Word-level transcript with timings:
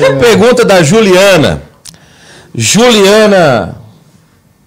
Pergunta 0.20 0.64
da 0.64 0.82
Juliana. 0.82 1.62
Juliana. 2.54 3.76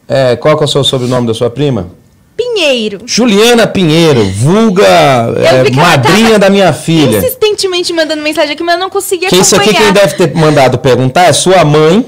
É, 0.08 0.36
qual 0.36 0.56
que 0.58 0.64
é 0.64 0.66
o 0.66 0.70
seu 0.70 0.84
sobrenome 0.84 1.28
da 1.28 1.34
sua 1.34 1.50
prima? 1.50 1.88
Pinheiro. 2.36 3.00
Juliana 3.06 3.66
Pinheiro, 3.66 4.24
vulga 4.26 4.84
é, 4.86 5.72
madrinha 5.72 6.38
da 6.38 6.50
minha 6.52 6.72
filha. 6.72 7.18
Insistentemente 7.18 7.92
mandando 7.92 8.22
mensagem 8.22 8.54
aqui, 8.54 8.62
mas 8.62 8.76
eu 8.76 8.80
não 8.80 8.90
conseguia 8.92 9.28
Que 9.28 9.38
isso 9.38 9.56
aqui 9.56 9.72
acompanhar. 9.72 9.94
quem 9.94 10.02
deve 10.02 10.14
ter 10.16 10.36
mandado 10.36 10.78
perguntar 10.78 11.24
é 11.24 11.34
sua 11.34 11.66
mãe. 11.66 12.06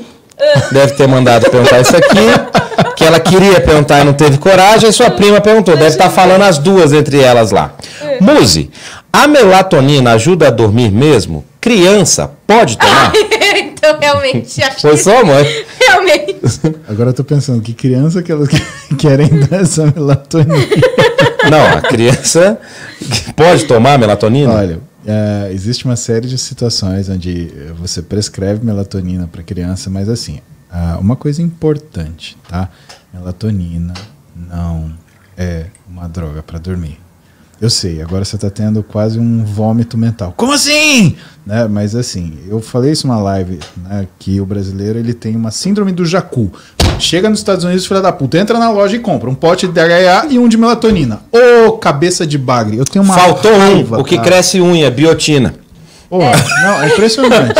Deve 0.71 0.93
ter 0.93 1.07
mandado 1.07 1.49
perguntar 1.49 1.81
isso 1.81 1.95
aqui. 1.97 2.95
Que 2.95 3.03
ela 3.03 3.19
queria 3.19 3.59
perguntar 3.59 4.01
e 4.01 4.03
não 4.03 4.13
teve 4.13 4.37
coragem. 4.37 4.89
E 4.89 4.93
sua 4.93 5.09
prima 5.09 5.41
perguntou. 5.41 5.75
Deve 5.75 5.89
estar 5.89 6.09
falando 6.09 6.43
as 6.43 6.57
duas 6.59 6.93
entre 6.93 7.19
elas 7.19 7.51
lá. 7.51 7.73
Muse, 8.21 8.69
a 9.11 9.27
melatonina 9.27 10.11
ajuda 10.13 10.47
a 10.47 10.51
dormir 10.51 10.91
mesmo? 10.91 11.43
Criança 11.61 12.31
pode 12.47 12.77
tomar? 12.77 13.11
então, 13.57 13.99
realmente, 13.99 14.63
acho 14.63 14.81
Foi 14.81 14.91
que... 14.91 14.97
sua 14.97 15.23
mãe. 15.23 15.43
Realmente. 15.79 16.39
Agora 16.87 17.09
eu 17.09 17.13
tô 17.13 17.23
pensando, 17.23 17.61
que 17.61 17.73
criança 17.73 18.21
que 18.23 18.31
elas 18.31 18.49
querem 18.97 19.27
dar 19.41 19.61
essa 19.61 19.85
melatonina? 19.87 20.55
Não, 21.49 21.77
a 21.77 21.81
criança 21.81 22.59
pode 23.35 23.65
tomar 23.65 23.97
melatonina? 23.97 24.53
Olha, 24.53 24.79
é, 25.05 25.49
existe 25.51 25.85
uma 25.85 25.95
série 25.95 26.27
de 26.27 26.37
situações 26.37 27.09
onde 27.09 27.51
você 27.77 28.01
prescreve 28.01 28.65
melatonina 28.65 29.27
para 29.27 29.43
criança, 29.43 29.89
mas 29.89 30.07
assim, 30.07 30.39
ah, 30.71 30.97
uma 30.99 31.15
coisa 31.15 31.41
importante, 31.41 32.37
tá? 32.47 32.69
Melatonina 33.13 33.93
não 34.35 34.93
é 35.37 35.65
uma 35.87 36.07
droga 36.07 36.43
para 36.43 36.59
dormir. 36.59 36.99
Eu 37.61 37.69
sei, 37.69 38.01
agora 38.01 38.23
você 38.23 38.37
está 38.37 38.49
tendo 38.49 38.81
quase 38.81 39.19
um 39.19 39.43
vômito 39.43 39.97
mental. 39.97 40.33
Como 40.37 40.53
assim? 40.53 41.17
Né? 41.45 41.67
Mas 41.67 41.93
assim, 41.93 42.37
eu 42.47 42.61
falei 42.61 42.93
isso 42.93 43.05
numa 43.05 43.19
live, 43.19 43.59
né, 43.83 44.07
que 44.17 44.39
o 44.39 44.45
brasileiro 44.45 44.97
ele 44.97 45.13
tem 45.13 45.35
uma 45.35 45.51
síndrome 45.51 45.91
do 45.91 46.05
jacu. 46.05 46.53
Chega 46.99 47.29
nos 47.29 47.39
Estados 47.39 47.65
Unidos, 47.65 47.85
filha 47.85 48.01
da 48.01 48.13
puta, 48.13 48.37
entra 48.37 48.57
na 48.57 48.69
loja 48.69 48.95
e 48.95 48.99
compra 48.99 49.29
um 49.29 49.35
pote 49.35 49.67
de 49.67 49.73
DHA 49.73 50.27
e 50.29 50.39
um 50.39 50.47
de 50.47 50.57
melatonina. 50.57 51.21
Ô, 51.31 51.73
cabeça 51.73 52.25
de 52.25 52.37
bagre. 52.37 52.77
Eu 52.77 52.85
tenho 52.85 53.03
uma 53.03 53.13
Faltou 53.13 53.57
raiva, 53.57 53.97
um. 53.97 54.01
O 54.01 54.03
que 54.05 54.15
cara. 54.15 54.27
cresce 54.29 54.61
unha, 54.61 54.89
biotina. 54.89 55.55
Porra, 56.09 56.31
não, 56.63 56.81
é 56.81 56.87
impressionante. 56.87 57.59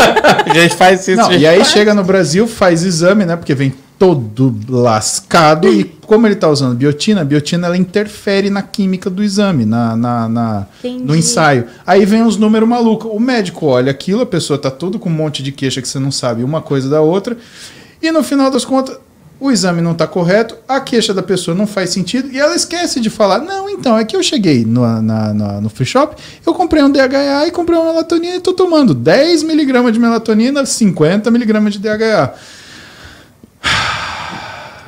A 0.50 0.54
gente 0.54 0.74
faz 0.76 1.06
isso. 1.06 1.16
Não, 1.16 1.32
e 1.32 1.46
aí 1.46 1.64
chega 1.64 1.94
no 1.94 2.02
Brasil, 2.02 2.46
faz 2.48 2.82
exame, 2.82 3.24
né? 3.24 3.36
Porque 3.36 3.54
vem 3.54 3.72
todo 3.98 4.56
lascado 4.68 5.68
e 5.68 5.84
como 6.10 6.26
ele 6.26 6.34
tá 6.34 6.48
usando 6.48 6.74
biotina, 6.74 7.20
a 7.20 7.24
biotina 7.24 7.68
ela 7.68 7.76
interfere 7.76 8.50
na 8.50 8.62
química 8.62 9.08
do 9.08 9.22
exame, 9.22 9.64
na, 9.64 9.94
na, 9.96 10.28
na- 10.28 10.66
no 11.06 11.14
ensaio. 11.14 11.66
Aí 11.86 12.04
vem 12.04 12.24
os 12.24 12.36
números 12.36 12.68
malucos. 12.68 13.08
O 13.14 13.20
médico 13.20 13.66
olha 13.66 13.92
aquilo, 13.92 14.22
a 14.22 14.26
pessoa 14.26 14.58
tá 14.58 14.72
tudo 14.72 14.98
com 14.98 15.08
um 15.08 15.12
monte 15.12 15.40
de 15.40 15.52
queixa 15.52 15.80
que 15.80 15.86
você 15.86 16.00
não 16.00 16.10
sabe 16.10 16.42
uma 16.42 16.60
coisa 16.60 16.88
da 16.88 17.00
outra. 17.00 17.36
E 18.02 18.10
no 18.10 18.24
final 18.24 18.50
das 18.50 18.64
contas, 18.64 18.98
o 19.38 19.52
exame 19.52 19.80
não 19.80 19.94
tá 19.94 20.04
correto, 20.04 20.56
a 20.68 20.80
queixa 20.80 21.14
da 21.14 21.22
pessoa 21.22 21.56
não 21.56 21.64
faz 21.64 21.90
sentido 21.90 22.28
e 22.32 22.40
ela 22.40 22.56
esquece 22.56 22.98
de 22.98 23.08
falar: 23.08 23.38
Não, 23.38 23.70
então, 23.70 23.96
é 23.96 24.04
que 24.04 24.16
eu 24.16 24.22
cheguei 24.24 24.64
no, 24.64 24.82
na, 25.00 25.32
na- 25.32 25.60
no 25.60 25.68
free 25.70 25.86
shop, 25.86 26.16
eu 26.44 26.52
comprei 26.52 26.82
um 26.82 26.90
DHA 26.90 27.46
e 27.46 27.52
comprei 27.52 27.78
uma 27.78 27.92
melatonina 27.92 28.34
e 28.34 28.40
tô 28.40 28.52
tomando 28.52 28.96
10mg 28.96 29.92
de 29.92 29.98
melatonina, 30.00 30.64
50mg 30.64 31.68
de 31.70 31.78
DHA. 31.78 32.34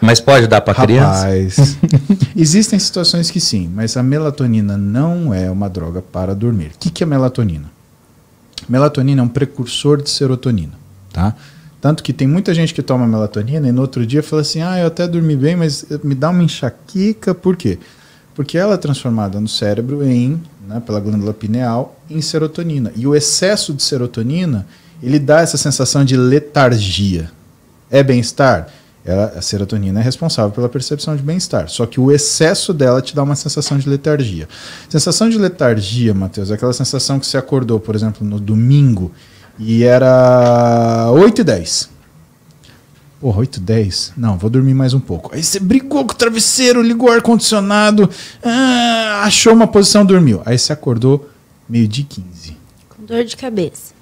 Mas 0.03 0.21
pode 0.21 0.49
dar 0.49 0.61
pra 0.61 0.75
criança? 0.75 1.27
Rapaz, 1.27 1.79
existem 2.37 2.77
situações 2.77 3.31
que 3.31 3.41
sim, 3.41 3.71
mas 3.73 3.97
a 3.97 4.03
melatonina 4.03 4.77
não 4.77 5.33
é 5.33 5.49
uma 5.49 5.71
droga 5.71 6.03
para 6.03 6.35
dormir. 6.35 6.73
O 6.75 6.79
que, 6.81 6.91
que 6.91 7.05
é 7.05 7.07
melatonina? 7.07 7.71
Melatonina 8.69 9.23
é 9.23 9.25
um 9.25 9.29
precursor 9.29 10.03
de 10.03 10.11
serotonina, 10.11 10.73
tá? 11.13 11.37
Tanto 11.81 12.03
que 12.03 12.13
tem 12.13 12.27
muita 12.27 12.53
gente 12.53 12.75
que 12.75 12.83
toma 12.83 13.07
melatonina 13.07 13.69
e 13.69 13.73
no 13.73 13.81
outro 13.81 14.05
dia 14.05 14.25
fala 14.25 14.43
assim: 14.43 14.61
ah, 14.61 14.77
eu 14.77 14.89
até 14.89 15.07
dormi 15.07 15.37
bem, 15.37 15.55
mas 15.55 15.87
me 16.03 16.17
dá 16.17 16.31
uma 16.31 16.43
enxaqueca, 16.43 17.33
por 17.33 17.57
quê? 17.57 17.79
Porque 18.35 18.59
ela 18.59 18.75
é 18.75 18.79
transformada 18.79 19.39
no 19.41 19.49
cérebro 19.49 20.05
em, 20.05 20.41
né, 20.67 20.83
pela 20.85 20.99
glândula 20.99 21.33
pineal, 21.33 21.97
em 22.11 22.21
serotonina. 22.21 22.93
E 22.97 23.07
o 23.07 23.15
excesso 23.15 23.73
de 23.73 23.85
serotonina, 23.85 24.67
ele 25.01 25.21
dá 25.21 25.43
essa 25.43 25.57
sensação 25.57 26.05
de 26.05 26.17
letargia. 26.17 27.31
É 27.89 28.03
bem-estar? 28.03 28.69
Ela- 29.05 29.33
a 29.37 29.43
serotonina 29.43 29.99
é 30.01 30.03
responsável 30.03 30.53
pela 30.53 30.69
percepção 30.69 31.17
de 31.17 31.23
bem-estar. 31.23 31.69
Só 31.69 31.87
que 31.87 31.99
o 31.99 32.13
excesso 32.13 32.73
dela 32.73 33.03
te 33.03 33.15
dá 33.17 33.23
uma 33.25 33.35
sensação 33.35 33.77
de 33.79 33.89
letargia. 33.89 34.49
Sensação 34.89 35.29
de 35.29 35.37
letargia, 35.39 36.15
Matheus, 36.15 36.51
é 36.51 36.55
aquela 36.55 36.73
sensação 36.73 37.19
que 37.19 37.27
você 37.27 37.37
acordou, 37.37 37.81
por 37.81 37.95
exemplo, 37.97 38.25
no 38.27 38.39
domingo 38.39 39.11
e 39.59 39.83
era 39.83 41.11
8 41.13 41.41
e 41.41 41.45
10. 41.45 41.91
Porra, 43.21 43.39
8 43.41 43.57
e 43.57 43.61
10? 43.61 44.13
Não, 44.17 44.37
vou 44.39 44.51
dormir 44.51 44.75
mais 44.75 44.95
um 44.95 45.01
pouco. 45.01 45.33
Aí 45.35 45.43
você 45.43 45.59
brigou 45.61 46.05
com 46.05 46.13
o 46.13 46.17
travesseiro, 46.17 46.83
ligou 46.83 47.09
o 47.09 47.13
ar-condicionado, 47.13 48.09
ah, 48.43 49.23
achou 49.25 49.53
uma 49.53 49.67
posição, 49.67 50.05
dormiu. 50.05 50.43
Aí 50.45 50.59
você 50.59 50.73
acordou 50.73 51.29
meio-dia 51.69 52.03
e 52.03 52.07
15 52.07 52.57
Com 52.89 53.05
dor 53.05 53.25
de 53.25 53.37
cabeça. 53.37 53.95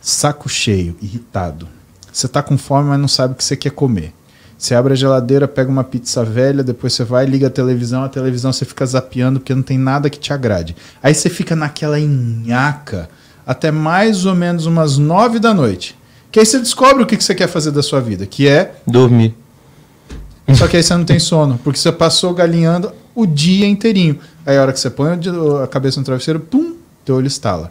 saco 0.00 0.48
cheio, 0.48 0.96
irritado. 1.02 1.68
Você 2.16 2.28
tá 2.28 2.42
com 2.42 2.56
fome, 2.56 2.88
mas 2.88 2.98
não 2.98 3.08
sabe 3.08 3.34
o 3.34 3.36
que 3.36 3.44
você 3.44 3.54
quer 3.54 3.72
comer. 3.72 4.10
Você 4.56 4.74
abre 4.74 4.94
a 4.94 4.96
geladeira, 4.96 5.46
pega 5.46 5.70
uma 5.70 5.84
pizza 5.84 6.24
velha, 6.24 6.64
depois 6.64 6.94
você 6.94 7.04
vai, 7.04 7.26
liga 7.26 7.48
a 7.48 7.50
televisão, 7.50 8.04
a 8.04 8.08
televisão 8.08 8.50
você 8.54 8.64
fica 8.64 8.86
zapeando 8.86 9.38
porque 9.38 9.54
não 9.54 9.62
tem 9.62 9.76
nada 9.76 10.08
que 10.08 10.18
te 10.18 10.32
agrade. 10.32 10.74
Aí 11.02 11.14
você 11.14 11.28
fica 11.28 11.54
naquela 11.54 11.98
nhaca 12.00 13.10
até 13.46 13.70
mais 13.70 14.24
ou 14.24 14.34
menos 14.34 14.64
umas 14.64 14.96
nove 14.96 15.38
da 15.38 15.52
noite. 15.52 15.94
Que 16.32 16.40
aí 16.40 16.46
você 16.46 16.58
descobre 16.58 17.02
o 17.02 17.06
que 17.06 17.22
você 17.22 17.34
quer 17.34 17.48
fazer 17.48 17.70
da 17.70 17.82
sua 17.82 18.00
vida, 18.00 18.24
que 18.24 18.48
é 18.48 18.76
Dormir. 18.86 19.34
só 20.54 20.66
que 20.68 20.78
aí 20.78 20.82
você 20.82 20.96
não 20.96 21.04
tem 21.04 21.18
sono, 21.18 21.60
porque 21.62 21.78
você 21.78 21.92
passou 21.92 22.32
galinhando 22.32 22.92
o 23.14 23.26
dia 23.26 23.66
inteirinho. 23.66 24.18
Aí 24.46 24.56
a 24.56 24.62
hora 24.62 24.72
que 24.72 24.80
você 24.80 24.88
põe 24.88 25.10
a 25.62 25.66
cabeça 25.66 26.00
no 26.00 26.06
travesseiro, 26.06 26.40
pum, 26.40 26.76
teu 27.04 27.16
olho 27.16 27.26
estala. 27.26 27.70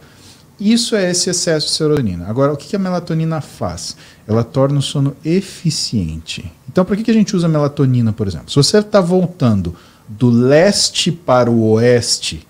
Isso 0.59 0.95
é 0.95 1.11
esse 1.11 1.29
excesso 1.29 1.67
de 1.67 1.73
serotonina. 1.73 2.27
Agora, 2.27 2.53
o 2.53 2.57
que 2.57 2.75
a 2.75 2.79
melatonina 2.79 3.41
faz? 3.41 3.97
Ela 4.27 4.43
torna 4.43 4.79
o 4.79 4.81
sono 4.81 5.15
eficiente. 5.23 6.51
Então, 6.69 6.85
por 6.85 6.95
que 6.95 7.11
a 7.11 7.13
gente 7.13 7.35
usa 7.35 7.47
melatonina, 7.47 8.13
por 8.13 8.27
exemplo? 8.27 8.49
Se 8.49 8.55
você 8.55 8.77
está 8.77 9.01
voltando 9.01 9.75
do 10.07 10.29
leste 10.29 11.11
para 11.11 11.51
o 11.51 11.71
oeste, 11.71 12.47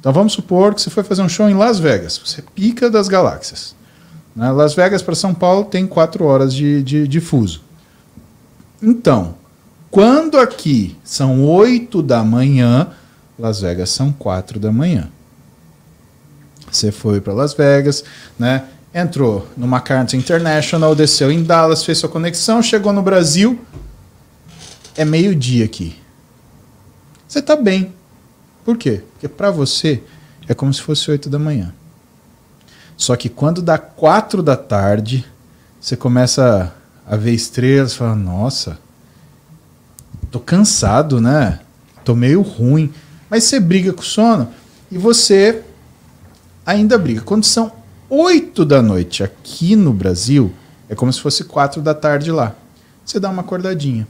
então 0.00 0.12
vamos 0.12 0.32
supor 0.32 0.74
que 0.74 0.82
você 0.82 0.90
foi 0.90 1.04
fazer 1.04 1.22
um 1.22 1.28
show 1.28 1.48
em 1.48 1.54
Las 1.54 1.78
Vegas, 1.78 2.20
você 2.22 2.42
pica 2.42 2.90
das 2.90 3.08
galáxias. 3.08 3.74
Né? 4.34 4.50
Las 4.50 4.74
Vegas 4.74 5.00
para 5.00 5.14
São 5.14 5.32
Paulo 5.32 5.64
tem 5.64 5.86
quatro 5.86 6.24
horas 6.24 6.52
de, 6.52 6.82
de, 6.82 7.08
de 7.08 7.20
fuso. 7.20 7.62
Então, 8.82 9.36
quando 9.90 10.38
aqui 10.38 10.96
são 11.04 11.44
8 11.46 12.02
da 12.02 12.24
manhã, 12.24 12.88
Las 13.38 13.60
Vegas 13.60 13.90
são 13.90 14.12
4 14.12 14.58
da 14.58 14.72
manhã. 14.72 15.08
Você 16.74 16.90
foi 16.90 17.20
para 17.20 17.32
Las 17.32 17.54
Vegas, 17.54 18.02
né? 18.36 18.64
Entrou 18.92 19.46
no 19.56 19.64
McCarthy 19.64 20.16
International, 20.16 20.94
desceu 20.94 21.30
em 21.30 21.42
Dallas, 21.42 21.84
fez 21.84 21.98
sua 21.98 22.08
conexão, 22.08 22.60
chegou 22.60 22.92
no 22.92 23.00
Brasil. 23.00 23.60
É 24.96 25.04
meio-dia 25.04 25.64
aqui. 25.64 25.96
Você 27.28 27.40
tá 27.40 27.54
bem. 27.54 27.94
Por 28.64 28.76
quê? 28.76 29.02
Porque 29.12 29.28
para 29.28 29.52
você 29.52 30.02
é 30.48 30.54
como 30.54 30.74
se 30.74 30.82
fosse 30.82 31.10
8 31.10 31.30
da 31.30 31.38
manhã. 31.38 31.72
Só 32.96 33.14
que 33.14 33.28
quando 33.28 33.62
dá 33.62 33.78
4 33.78 34.42
da 34.42 34.56
tarde, 34.56 35.24
você 35.80 35.96
começa 35.96 36.74
a 37.06 37.16
ver 37.16 37.32
estrelas, 37.32 37.94
fala: 37.94 38.16
"Nossa, 38.16 38.78
tô 40.28 40.40
cansado, 40.40 41.20
né? 41.20 41.60
Tô 42.04 42.16
meio 42.16 42.42
ruim". 42.42 42.92
Mas 43.30 43.44
você 43.44 43.60
briga 43.60 43.92
com 43.92 44.02
o 44.02 44.04
sono 44.04 44.52
e 44.90 44.98
você 44.98 45.62
ainda 46.64 46.98
briga. 46.98 47.20
Quando 47.20 47.44
são 47.44 47.72
8 48.08 48.64
da 48.64 48.82
noite 48.82 49.22
aqui 49.22 49.76
no 49.76 49.92
Brasil, 49.92 50.52
é 50.88 50.94
como 50.94 51.12
se 51.12 51.20
fosse 51.20 51.44
4 51.44 51.82
da 51.82 51.94
tarde 51.94 52.30
lá. 52.30 52.54
Você 53.04 53.18
dá 53.18 53.30
uma 53.30 53.42
acordadinha. 53.42 54.06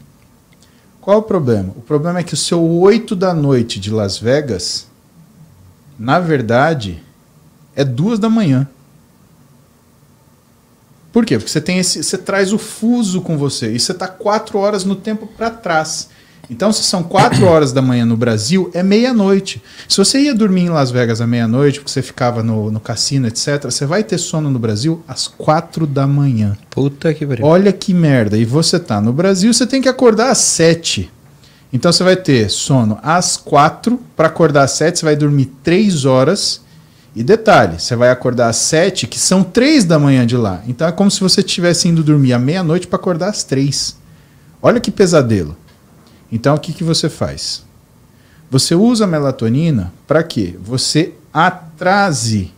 Qual 1.01 1.19
o 1.19 1.23
problema? 1.23 1.73
O 1.77 1.83
problema 1.83 2.21
é 2.21 2.23
que 2.23 2.35
o 2.35 2.37
seu 2.37 2.63
8 2.63 3.15
da 3.15 3.35
noite 3.35 3.79
de 3.79 3.91
Las 3.91 4.19
Vegas, 4.19 4.87
na 5.99 6.19
verdade, 6.19 7.03
é 7.75 7.85
2 7.85 8.19
da 8.19 8.31
manhã. 8.31 8.69
Por 11.13 11.25
quê? 11.25 11.39
Porque 11.39 11.51
você 11.51 11.61
tem 11.61 11.79
esse, 11.79 12.03
você 12.03 12.19
traz 12.19 12.53
o 12.53 12.59
fuso 12.59 13.21
com 13.21 13.39
você 13.39 13.73
e 13.73 13.79
você 13.79 13.93
está 13.93 14.09
4 14.09 14.59
horas 14.59 14.85
no 14.85 14.97
tempo 14.97 15.27
para 15.27 15.51
trás. 15.51 16.09
Então, 16.51 16.73
se 16.73 16.83
são 16.83 17.03
4 17.03 17.45
horas 17.45 17.73
da 17.73 17.81
manhã 17.81 18.05
no 18.05 18.17
Brasil, 18.17 18.71
é 18.75 18.83
meia-noite. 18.83 19.63
Se 19.89 19.97
você 19.97 20.21
ia 20.21 20.35
dormir 20.35 20.63
em 20.63 20.69
Las 20.69 20.91
Vegas 20.91 21.21
à 21.21 21.27
meia-noite, 21.27 21.81
porque 21.81 21.91
você 21.91 22.03
ficava 22.03 22.43
no, 22.43 22.71
no 22.71 22.81
cassino, 22.81 23.27
etc., 23.27 23.65
você 23.65 23.87
vai 23.87 24.05
ter 24.05 24.19
sono 24.19 24.51
no 24.51 24.59
Brasil 24.59 25.03
às 25.09 25.27
4 25.27 25.87
da 25.87 26.07
manhã. 26.07 26.57
Puta 26.71 27.13
que 27.15 27.27
pariu. 27.27 27.45
Olha 27.45 27.73
que 27.73 27.95
merda. 27.95 28.37
E 28.37 28.45
você 28.45 28.79
tá 28.79 29.01
no 29.01 29.13
Brasil, 29.13 29.53
você 29.53 29.67
tem 29.67 29.81
que 29.81 29.89
acordar 29.89 30.31
às 30.31 30.39
7. 30.39 31.11
Então 31.73 31.93
você 31.93 32.05
vai 32.05 32.15
ter 32.15 32.49
sono 32.49 32.99
às 33.03 33.37
4 33.37 33.99
para 34.15 34.29
acordar 34.29 34.63
às 34.63 34.71
7, 34.71 35.01
você 35.01 35.05
vai 35.05 35.17
dormir 35.17 35.47
3 35.65 36.05
horas 36.05 36.63
E 37.17 37.23
detalhe, 37.23 37.81
você 37.81 37.97
vai 37.97 38.11
acordar 38.11 38.49
às 38.49 38.57
7, 38.57 39.09
que 39.09 39.19
são 39.19 39.43
3 39.43 39.85
da 39.85 39.99
manhã 39.99 40.25
de 40.25 40.37
lá. 40.37 40.63
Então 40.69 40.87
é 40.87 40.93
como 40.93 41.11
se 41.11 41.21
você 41.21 41.41
estivesse 41.41 41.89
indo 41.89 42.03
dormir 42.03 42.33
à 42.33 42.39
meia-noite 42.39 42.87
para 42.87 42.97
acordar 42.97 43.31
às 43.31 43.43
3. 43.43 43.97
Olha 44.63 44.81
que 44.81 44.91
pesadelo. 44.91 45.57
Então 46.35 46.57
o 46.57 46.59
que, 46.59 46.73
que 46.73 46.83
você 46.83 47.09
faz? 47.09 47.63
Você 48.51 48.75
usa 48.75 49.05
a 49.05 49.07
melatonina 49.07 49.93
para 50.05 50.21
quê? 50.25 50.57
Você 50.61 51.13
atrase 51.33 52.53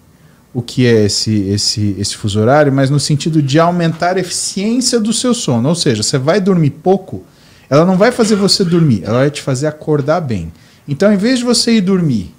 o 0.54 0.62
que 0.62 0.86
é 0.86 1.04
esse, 1.04 1.34
esse, 1.50 1.94
esse 1.98 2.16
fuso 2.16 2.40
horário, 2.40 2.72
mas 2.72 2.88
no 2.88 2.98
sentido 2.98 3.42
de 3.42 3.60
aumentar 3.60 4.16
a 4.16 4.20
eficiência 4.20 4.98
do 4.98 5.12
seu 5.12 5.34
sono. 5.34 5.68
Ou 5.68 5.74
seja, 5.74 6.02
você 6.02 6.16
vai 6.16 6.40
dormir 6.40 6.70
pouco, 6.70 7.22
ela 7.68 7.84
não 7.84 7.98
vai 7.98 8.10
fazer 8.10 8.34
você 8.34 8.64
dormir, 8.64 9.02
ela 9.04 9.18
vai 9.18 9.30
te 9.30 9.42
fazer 9.42 9.66
acordar 9.66 10.22
bem. 10.22 10.50
Então, 10.88 11.12
em 11.12 11.18
vez 11.18 11.40
de 11.40 11.44
você 11.44 11.72
ir 11.72 11.82
dormir 11.82 12.34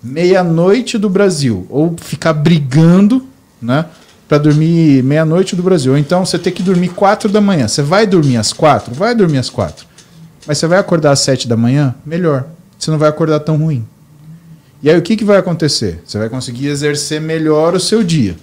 meia-noite 0.00 0.98
do 0.98 1.10
Brasil, 1.10 1.66
ou 1.68 1.96
ficar 2.00 2.32
brigando, 2.32 3.26
né? 3.60 3.86
Para 4.28 4.38
dormir 4.38 5.02
meia-noite 5.02 5.56
do 5.56 5.64
Brasil. 5.64 5.92
Ou 5.92 5.98
então 5.98 6.24
você 6.24 6.38
tem 6.38 6.52
que 6.52 6.62
dormir 6.62 6.90
quatro 6.90 7.28
da 7.28 7.40
manhã. 7.40 7.66
Você 7.66 7.82
vai 7.82 8.06
dormir 8.06 8.36
às 8.36 8.52
quatro? 8.52 8.94
Vai 8.94 9.16
dormir 9.16 9.38
às 9.38 9.50
quatro. 9.50 9.86
Mas 10.46 10.58
você 10.58 10.66
vai 10.66 10.78
acordar 10.78 11.12
às 11.12 11.20
sete 11.20 11.48
da 11.48 11.56
manhã? 11.56 11.94
Melhor. 12.04 12.46
Você 12.78 12.90
não 12.90 12.98
vai 12.98 13.08
acordar 13.08 13.40
tão 13.40 13.56
ruim. 13.56 13.86
E 14.82 14.90
aí 14.90 14.96
o 14.96 15.02
que, 15.02 15.16
que 15.16 15.24
vai 15.24 15.38
acontecer? 15.38 16.02
Você 16.04 16.18
vai 16.18 16.28
conseguir 16.28 16.68
exercer 16.68 17.20
melhor 17.20 17.74
o 17.74 17.80
seu 17.80 18.04
dia. 18.04 18.36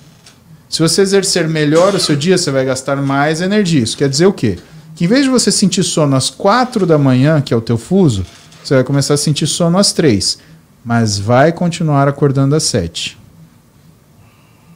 Se 0.68 0.82
você 0.82 1.02
exercer 1.02 1.48
melhor 1.48 1.94
o 1.94 2.00
seu 2.00 2.16
dia, 2.16 2.38
você 2.38 2.50
vai 2.50 2.66
gastar 2.66 2.96
mais 2.98 3.42
energia. 3.42 3.84
Isso 3.84 3.96
quer 3.96 4.10
dizer 4.10 4.26
o 4.26 4.34
quê? 4.34 4.58
Que 4.96 5.06
em 5.06 5.08
vez 5.08 5.24
de 5.24 5.30
você 5.30 5.52
sentir 5.52 5.84
sono 5.84 6.16
às 6.16 6.30
quatro 6.30 6.86
da 6.86 6.98
manhã, 6.98 7.40
que 7.42 7.54
é 7.54 7.58
o 7.58 7.62
teu 7.62 7.78
fuso, 7.78 8.26
você 8.64 8.76
vai 8.76 8.84
começar 8.84 9.14
a 9.14 9.18
sentir 9.18 9.48
sono 9.48 9.78
às 9.78 9.94
três. 9.94 10.40
Mas 10.84 11.18
vai 11.18 11.52
continuar 11.52 12.08
acordando 12.08 12.56
às 12.56 12.64
sete. 12.64 13.18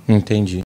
Entendi. 0.08 0.56